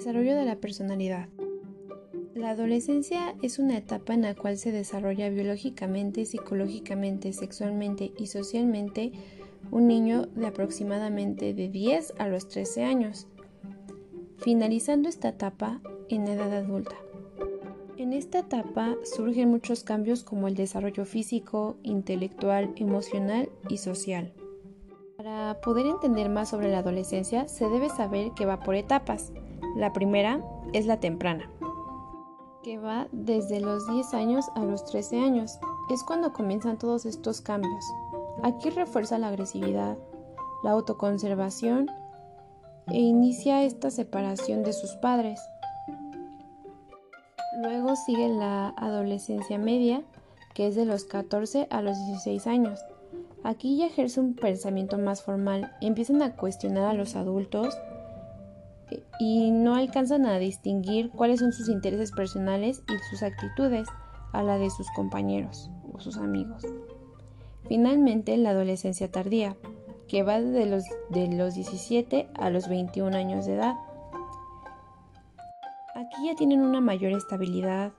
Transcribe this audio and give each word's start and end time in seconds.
Desarrollo 0.00 0.34
de 0.34 0.46
la 0.46 0.56
personalidad. 0.56 1.28
La 2.34 2.52
adolescencia 2.52 3.34
es 3.42 3.58
una 3.58 3.76
etapa 3.76 4.14
en 4.14 4.22
la 4.22 4.34
cual 4.34 4.56
se 4.56 4.72
desarrolla 4.72 5.28
biológicamente, 5.28 6.24
psicológicamente, 6.24 7.34
sexualmente 7.34 8.10
y 8.16 8.28
socialmente 8.28 9.12
un 9.70 9.88
niño 9.88 10.24
de 10.24 10.46
aproximadamente 10.46 11.52
de 11.52 11.68
10 11.68 12.14
a 12.16 12.28
los 12.28 12.48
13 12.48 12.84
años, 12.84 13.26
finalizando 14.38 15.10
esta 15.10 15.28
etapa 15.28 15.82
en 16.08 16.28
edad 16.28 16.50
adulta. 16.54 16.96
En 17.98 18.14
esta 18.14 18.38
etapa 18.38 18.96
surgen 19.04 19.50
muchos 19.50 19.84
cambios 19.84 20.24
como 20.24 20.48
el 20.48 20.54
desarrollo 20.54 21.04
físico, 21.04 21.76
intelectual, 21.82 22.72
emocional 22.76 23.50
y 23.68 23.76
social. 23.76 24.32
Para 25.18 25.60
poder 25.60 25.84
entender 25.84 26.30
más 26.30 26.48
sobre 26.48 26.70
la 26.70 26.78
adolescencia 26.78 27.48
se 27.48 27.68
debe 27.68 27.90
saber 27.90 28.30
que 28.34 28.46
va 28.46 28.60
por 28.60 28.76
etapas. 28.76 29.30
La 29.76 29.92
primera 29.92 30.44
es 30.72 30.86
la 30.86 30.98
temprana, 30.98 31.48
que 32.62 32.78
va 32.78 33.06
desde 33.12 33.60
los 33.60 33.86
10 33.86 34.14
años 34.14 34.46
a 34.54 34.64
los 34.64 34.84
13 34.84 35.20
años. 35.20 35.58
Es 35.90 36.02
cuando 36.02 36.32
comienzan 36.32 36.78
todos 36.78 37.06
estos 37.06 37.40
cambios. 37.40 37.84
Aquí 38.42 38.70
refuerza 38.70 39.18
la 39.18 39.28
agresividad, 39.28 39.96
la 40.62 40.72
autoconservación 40.72 41.88
e 42.88 42.98
inicia 42.98 43.62
esta 43.62 43.90
separación 43.90 44.64
de 44.64 44.72
sus 44.72 44.92
padres. 44.96 45.40
Luego 47.62 47.94
sigue 47.94 48.28
la 48.28 48.70
adolescencia 48.76 49.58
media, 49.58 50.02
que 50.54 50.66
es 50.66 50.74
de 50.74 50.84
los 50.84 51.04
14 51.04 51.68
a 51.70 51.82
los 51.82 51.96
16 52.06 52.46
años. 52.46 52.80
Aquí 53.44 53.76
ya 53.76 53.86
ejerce 53.86 54.20
un 54.20 54.34
pensamiento 54.34 54.98
más 54.98 55.22
formal, 55.22 55.72
empiezan 55.80 56.22
a 56.22 56.36
cuestionar 56.36 56.84
a 56.84 56.94
los 56.94 57.16
adultos 57.16 57.78
y 59.18 59.50
no 59.50 59.74
alcanzan 59.74 60.26
a 60.26 60.38
distinguir 60.38 61.10
cuáles 61.10 61.40
son 61.40 61.52
sus 61.52 61.68
intereses 61.68 62.12
personales 62.12 62.82
y 62.88 62.98
sus 63.10 63.22
actitudes 63.22 63.88
a 64.32 64.42
la 64.42 64.58
de 64.58 64.70
sus 64.70 64.90
compañeros 64.92 65.70
o 65.92 66.00
sus 66.00 66.16
amigos. 66.16 66.64
Finalmente, 67.68 68.36
la 68.36 68.50
adolescencia 68.50 69.10
tardía, 69.10 69.56
que 70.08 70.22
va 70.22 70.40
de 70.40 70.66
los, 70.66 70.84
de 71.10 71.28
los 71.28 71.54
17 71.54 72.28
a 72.34 72.50
los 72.50 72.68
21 72.68 73.16
años 73.16 73.46
de 73.46 73.54
edad. 73.54 73.76
Aquí 75.94 76.26
ya 76.26 76.34
tienen 76.34 76.62
una 76.62 76.80
mayor 76.80 77.12
estabilidad, 77.12 77.92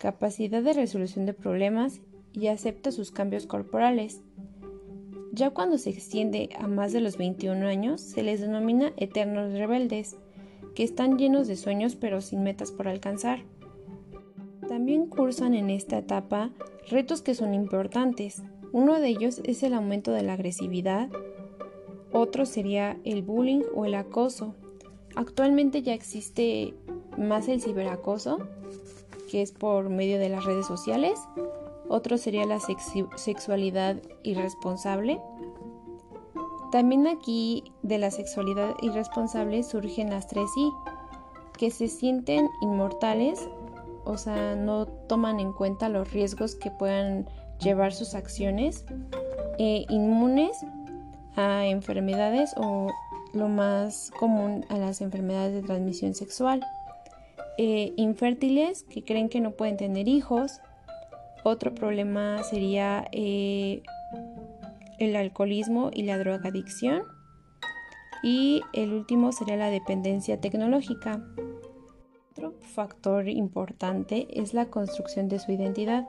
capacidad 0.00 0.62
de 0.62 0.72
resolución 0.72 1.26
de 1.26 1.34
problemas 1.34 2.00
y 2.32 2.48
acepta 2.48 2.90
sus 2.90 3.12
cambios 3.12 3.46
corporales, 3.46 4.22
ya 5.32 5.50
cuando 5.50 5.78
se 5.78 5.90
extiende 5.90 6.50
a 6.58 6.66
más 6.66 6.92
de 6.92 7.00
los 7.00 7.16
21 7.16 7.66
años, 7.66 8.00
se 8.00 8.22
les 8.22 8.40
denomina 8.40 8.92
eternos 8.96 9.52
rebeldes, 9.52 10.16
que 10.74 10.84
están 10.84 11.18
llenos 11.18 11.48
de 11.48 11.56
sueños 11.56 11.96
pero 11.96 12.20
sin 12.20 12.42
metas 12.42 12.72
por 12.72 12.88
alcanzar. 12.88 13.44
También 14.68 15.06
cursan 15.06 15.54
en 15.54 15.70
esta 15.70 15.98
etapa 15.98 16.50
retos 16.88 17.22
que 17.22 17.34
son 17.34 17.54
importantes. 17.54 18.42
Uno 18.72 19.00
de 19.00 19.08
ellos 19.08 19.40
es 19.44 19.62
el 19.62 19.74
aumento 19.74 20.12
de 20.12 20.22
la 20.22 20.34
agresividad, 20.34 21.10
otro 22.12 22.44
sería 22.44 22.98
el 23.04 23.22
bullying 23.22 23.62
o 23.74 23.84
el 23.84 23.94
acoso. 23.94 24.54
Actualmente 25.14 25.82
ya 25.82 25.94
existe 25.94 26.74
más 27.16 27.48
el 27.48 27.60
ciberacoso, 27.60 28.38
que 29.30 29.42
es 29.42 29.52
por 29.52 29.88
medio 29.90 30.18
de 30.18 30.28
las 30.28 30.44
redes 30.44 30.66
sociales, 30.66 31.20
otro 31.90 32.16
sería 32.18 32.46
la 32.46 32.60
sexualidad 33.16 33.96
irresponsable. 34.22 35.20
También 36.70 37.08
aquí 37.08 37.64
de 37.82 37.98
la 37.98 38.12
sexualidad 38.12 38.76
irresponsable 38.80 39.64
surgen 39.64 40.10
las 40.10 40.28
tres 40.28 40.48
I, 40.56 40.70
que 41.58 41.72
se 41.72 41.88
sienten 41.88 42.48
inmortales, 42.62 43.48
o 44.04 44.16
sea, 44.16 44.54
no 44.54 44.86
toman 44.86 45.40
en 45.40 45.52
cuenta 45.52 45.88
los 45.88 46.12
riesgos 46.12 46.54
que 46.54 46.70
puedan 46.70 47.28
llevar 47.58 47.92
sus 47.92 48.14
acciones, 48.14 48.84
e 49.58 49.84
inmunes 49.90 50.56
a 51.34 51.66
enfermedades 51.66 52.54
o 52.56 52.86
lo 53.32 53.48
más 53.48 54.12
común 54.18 54.64
a 54.68 54.78
las 54.78 55.00
enfermedades 55.00 55.54
de 55.54 55.62
transmisión 55.62 56.14
sexual, 56.14 56.64
e 57.58 57.92
infértiles 57.96 58.84
que 58.84 59.02
creen 59.02 59.28
que 59.28 59.40
no 59.40 59.50
pueden 59.50 59.76
tener 59.76 60.06
hijos, 60.06 60.60
otro 61.44 61.74
problema 61.74 62.42
sería 62.42 63.06
eh, 63.12 63.82
el 64.98 65.16
alcoholismo 65.16 65.90
y 65.92 66.02
la 66.02 66.18
drogadicción. 66.18 67.02
Y 68.22 68.62
el 68.74 68.92
último 68.92 69.32
sería 69.32 69.56
la 69.56 69.70
dependencia 69.70 70.40
tecnológica. 70.40 71.24
Otro 72.32 72.52
factor 72.60 73.28
importante 73.28 74.28
es 74.30 74.52
la 74.52 74.66
construcción 74.66 75.28
de 75.28 75.38
su 75.38 75.52
identidad. 75.52 76.08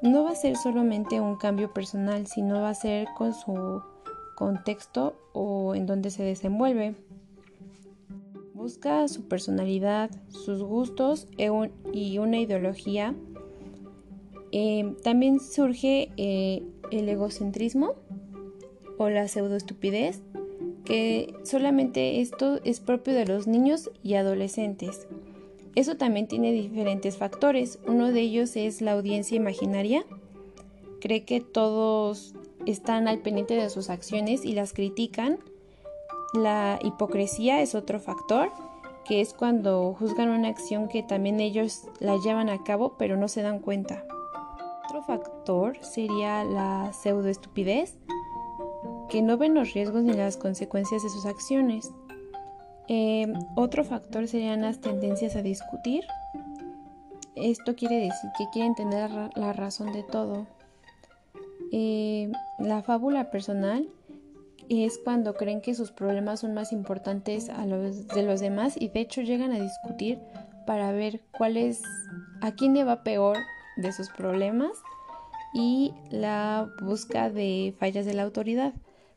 No 0.00 0.22
va 0.22 0.30
a 0.30 0.36
ser 0.36 0.56
solamente 0.56 1.20
un 1.20 1.36
cambio 1.36 1.72
personal, 1.72 2.28
sino 2.28 2.60
va 2.60 2.70
a 2.70 2.74
ser 2.74 3.08
con 3.16 3.34
su 3.34 3.82
contexto 4.36 5.16
o 5.32 5.74
en 5.74 5.86
donde 5.86 6.10
se 6.10 6.22
desenvuelve. 6.22 6.94
Busca 8.54 9.08
su 9.08 9.26
personalidad, 9.26 10.10
sus 10.28 10.62
gustos 10.62 11.26
e 11.36 11.50
y 11.92 12.18
una 12.18 12.38
ideología 12.38 13.14
eh, 14.52 14.94
también 15.02 15.40
surge 15.40 16.10
eh, 16.16 16.62
el 16.90 17.08
egocentrismo 17.08 17.94
o 18.96 19.08
la 19.08 19.28
pseudoestupidez, 19.28 20.22
que 20.84 21.34
solamente 21.44 22.20
esto 22.20 22.60
es 22.64 22.80
propio 22.80 23.14
de 23.14 23.26
los 23.26 23.46
niños 23.46 23.90
y 24.02 24.14
adolescentes. 24.14 25.06
Eso 25.74 25.96
también 25.96 26.26
tiene 26.26 26.52
diferentes 26.52 27.18
factores. 27.18 27.78
Uno 27.86 28.10
de 28.10 28.20
ellos 28.20 28.56
es 28.56 28.80
la 28.80 28.92
audiencia 28.92 29.36
imaginaria. 29.36 30.04
Cree 31.00 31.24
que 31.24 31.40
todos 31.40 32.34
están 32.66 33.06
al 33.06 33.20
pendiente 33.20 33.54
de 33.54 33.70
sus 33.70 33.90
acciones 33.90 34.44
y 34.44 34.54
las 34.54 34.72
critican. 34.72 35.38
La 36.34 36.78
hipocresía 36.82 37.62
es 37.62 37.74
otro 37.74 38.00
factor, 38.00 38.50
que 39.04 39.20
es 39.20 39.32
cuando 39.32 39.94
juzgan 39.96 40.30
una 40.30 40.48
acción 40.48 40.88
que 40.88 41.02
también 41.02 41.38
ellos 41.38 41.82
la 42.00 42.16
llevan 42.16 42.48
a 42.48 42.64
cabo 42.64 42.96
pero 42.98 43.16
no 43.16 43.28
se 43.28 43.42
dan 43.42 43.60
cuenta. 43.60 44.04
Otro 44.88 45.02
factor 45.02 45.76
sería 45.84 46.44
la 46.44 46.94
pseudoestupidez, 46.94 47.98
que 49.10 49.20
no 49.20 49.36
ven 49.36 49.52
los 49.52 49.74
riesgos 49.74 50.02
ni 50.02 50.14
las 50.14 50.38
consecuencias 50.38 51.02
de 51.02 51.10
sus 51.10 51.26
acciones. 51.26 51.92
Em, 52.86 53.34
otro 53.54 53.84
factor 53.84 54.26
serían 54.26 54.62
las 54.62 54.80
tendencias 54.80 55.36
a 55.36 55.42
discutir. 55.42 56.04
Esto 57.34 57.76
quiere 57.76 57.96
decir 57.96 58.30
que 58.38 58.48
quieren 58.50 58.74
tener 58.74 59.10
la 59.36 59.52
razón 59.52 59.92
de 59.92 60.04
todo. 60.04 60.46
Em, 61.70 62.32
la 62.58 62.82
fábula 62.82 63.30
personal 63.30 63.90
es 64.70 64.96
cuando 64.96 65.34
creen 65.34 65.60
que 65.60 65.74
sus 65.74 65.92
problemas 65.92 66.40
son 66.40 66.54
más 66.54 66.72
importantes 66.72 67.50
a 67.50 67.66
los 67.66 68.08
de 68.08 68.22
los 68.22 68.40
demás 68.40 68.74
y 68.80 68.88
de 68.88 69.00
hecho 69.00 69.20
llegan 69.20 69.52
a 69.52 69.60
discutir 69.60 70.18
para 70.66 70.92
ver 70.92 71.20
cuál 71.36 71.58
es 71.58 71.82
a 72.40 72.52
quién 72.52 72.72
le 72.72 72.84
va 72.84 73.02
peor 73.02 73.36
de 73.78 73.92
sus 73.92 74.10
problemas 74.10 74.72
y 75.54 75.94
la 76.10 76.68
busca 76.82 77.30
de 77.30 77.74
fallas 77.78 78.04
de 78.04 78.14
la 78.14 78.24
autoridad. 78.24 78.74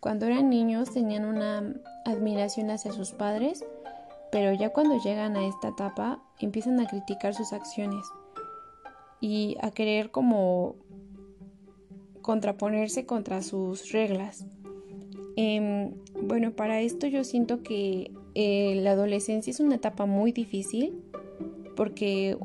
Cuando 0.00 0.26
eran 0.26 0.48
niños 0.48 0.92
tenían 0.92 1.24
una 1.24 1.74
admiración 2.04 2.70
hacia 2.70 2.92
sus 2.92 3.12
padres, 3.12 3.64
pero 4.30 4.52
ya 4.52 4.70
cuando 4.70 4.98
llegan 5.02 5.36
a 5.36 5.46
esta 5.46 5.68
etapa 5.68 6.22
empiezan 6.40 6.80
a 6.80 6.86
criticar 6.86 7.34
sus 7.34 7.52
acciones 7.52 8.06
y 9.20 9.56
a 9.60 9.70
querer 9.70 10.10
como 10.10 10.76
contraponerse 12.22 13.06
contra 13.06 13.42
sus 13.42 13.92
reglas. 13.92 14.46
Em, 15.36 15.94
bueno, 16.22 16.52
para 16.52 16.80
esto 16.80 17.06
yo 17.06 17.24
siento 17.24 17.62
que 17.62 18.12
eh, 18.34 18.80
la 18.82 18.92
adolescencia 18.92 19.50
es 19.50 19.60
una 19.60 19.76
etapa 19.76 20.06
muy 20.06 20.32
difícil 20.32 21.02
porque 21.76 22.36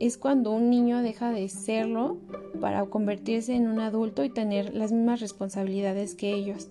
es 0.00 0.18
cuando 0.18 0.52
un 0.52 0.70
niño 0.70 1.02
deja 1.02 1.30
de 1.30 1.48
serlo 1.48 2.18
para 2.60 2.86
convertirse 2.86 3.54
en 3.54 3.68
un 3.68 3.80
adulto 3.80 4.24
y 4.24 4.30
tener 4.30 4.74
las 4.74 4.92
mismas 4.92 5.20
responsabilidades 5.20 6.14
que 6.14 6.32
ellos, 6.32 6.68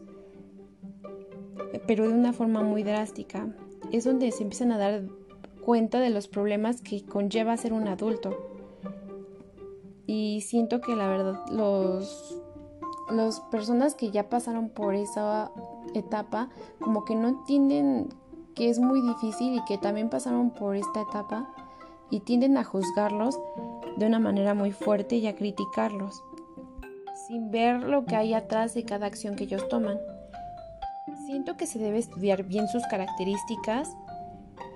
pero 1.87 2.07
de 2.07 2.13
una 2.13 2.33
forma 2.33 2.63
muy 2.63 2.83
drástica. 2.83 3.47
Es 3.91 4.03
donde 4.03 4.31
se 4.31 4.43
empiezan 4.43 4.71
a 4.71 4.77
dar 4.77 5.03
cuenta 5.61 5.99
de 5.99 6.09
los 6.09 6.27
problemas 6.27 6.81
que 6.81 7.05
conlleva 7.05 7.57
ser 7.57 7.73
un 7.73 7.87
adulto. 7.87 8.35
Y 10.05 10.41
siento 10.41 10.79
que 10.81 10.95
la 10.95 11.07
verdad 11.07 11.45
los 11.51 12.41
las 13.09 13.39
personas 13.39 13.95
que 13.95 14.11
ya 14.11 14.29
pasaron 14.29 14.69
por 14.69 14.93
esa 14.93 15.51
etapa 15.93 16.49
como 16.81 17.05
que 17.05 17.15
no 17.15 17.29
entienden 17.29 18.09
que 18.53 18.69
es 18.69 18.79
muy 18.79 19.01
difícil 19.01 19.55
y 19.55 19.63
que 19.65 19.77
también 19.77 20.09
pasaron 20.09 20.51
por 20.51 20.75
esta 20.75 21.01
etapa 21.01 21.53
y 22.09 22.21
tienden 22.21 22.57
a 22.57 22.63
juzgarlos 22.63 23.39
de 23.97 24.05
una 24.05 24.19
manera 24.19 24.53
muy 24.53 24.71
fuerte 24.71 25.15
y 25.15 25.27
a 25.27 25.35
criticarlos, 25.35 26.23
sin 27.27 27.51
ver 27.51 27.81
lo 27.83 28.05
que 28.05 28.15
hay 28.15 28.33
atrás 28.33 28.73
de 28.73 28.83
cada 28.83 29.07
acción 29.07 29.35
que 29.35 29.45
ellos 29.45 29.67
toman. 29.69 29.97
Siento 31.25 31.57
que 31.57 31.67
se 31.67 31.79
debe 31.79 31.97
estudiar 31.97 32.43
bien 32.43 32.67
sus 32.67 32.85
características 32.87 33.89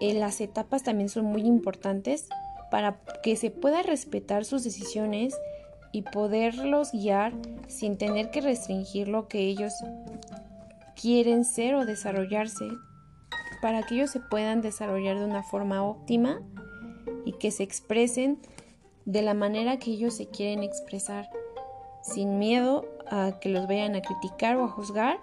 eh, 0.02 0.16
las 0.16 0.42
etapas 0.42 0.82
también 0.82 1.10
son 1.10 1.26
muy 1.26 1.44
importantes 1.44 2.28
para 2.72 2.98
que 3.22 3.36
se 3.36 3.52
pueda 3.52 3.84
respetar 3.84 4.46
sus 4.46 4.64
decisiones 4.64 5.40
y 5.92 6.02
poderlos 6.02 6.92
guiar 6.92 7.34
sin 7.68 7.98
tener 7.98 8.32
que 8.32 8.42
restringir 8.42 9.08
lo 9.08 9.28
que 9.28 9.42
ellos 9.42 9.74
quieren 11.00 11.46
ser 11.46 11.76
o 11.76 11.86
desarrollarse 11.86 12.66
para 13.62 13.84
que 13.84 13.94
ellos 13.94 14.10
se 14.10 14.20
puedan 14.20 14.62
desarrollar 14.62 15.20
de 15.20 15.26
una 15.26 15.44
forma 15.44 15.84
óptima 15.84 16.42
que 17.42 17.50
se 17.50 17.64
expresen 17.64 18.38
de 19.06 19.24
la 19.24 19.34
manera 19.34 19.80
que 19.80 19.90
ellos 19.90 20.14
se 20.14 20.28
quieren 20.28 20.62
expresar, 20.62 21.28
sin 22.04 22.38
miedo 22.38 22.86
a 23.10 23.40
que 23.42 23.50
los 23.50 23.68
vayan 23.68 23.96
a 23.96 24.04
criticar 24.04 24.58
o 24.58 24.66
a 24.66 24.68
juzgar. 24.68 25.18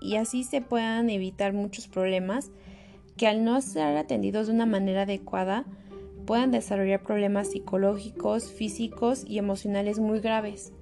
Y 0.00 0.16
así 0.16 0.42
se 0.42 0.60
puedan 0.60 1.08
evitar 1.10 1.52
muchos 1.52 1.86
problemas 1.86 2.50
que 3.16 3.28
al 3.28 3.44
no 3.44 3.60
ser 3.60 3.96
atendidos 3.96 4.48
de 4.48 4.52
una 4.52 4.66
manera 4.66 5.02
adecuada 5.02 5.64
puedan 6.26 6.50
desarrollar 6.50 7.04
problemas 7.04 7.52
psicológicos, 7.52 8.50
físicos 8.50 9.24
y 9.24 9.38
emocionales 9.38 10.00
muy 10.00 10.18
graves. 10.18 10.72